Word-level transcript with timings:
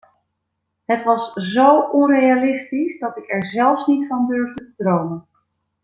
Het 0.85 1.03
was 1.03 1.33
zo 1.33 1.79
onrealistisch 1.79 2.99
dat 2.99 3.17
ik 3.17 3.31
er 3.33 3.45
zelfs 3.47 3.85
niet 3.87 4.07
van 4.07 4.27
durfde 4.27 4.65
te 4.65 4.73
dromen. 4.83 5.25